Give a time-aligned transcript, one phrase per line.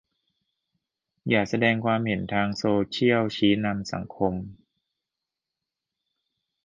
[1.29, 4.33] อย่าแสดงความเห็นทางโซเชียล ชี้นำสังคม